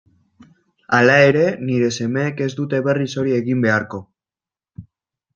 Hala 0.99 1.17
ere, 1.25 1.43
nire 1.67 1.89
semeek 1.97 2.41
ez 2.45 2.47
dute 2.59 2.79
berriz 2.87 3.09
hori 3.25 3.35
egin 3.41 3.61
beharko. 3.67 4.01